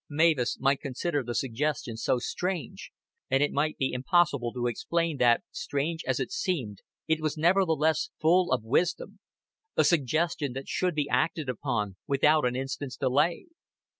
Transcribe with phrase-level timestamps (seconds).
[0.09, 2.91] Mavis might consider the suggestion so strange;
[3.29, 8.09] and it might be impossible to explain that, strange as it seemed, it was nevertheless
[8.19, 9.19] full of wisdom
[9.77, 13.45] a suggestion that should be acted upon without an instant's delay.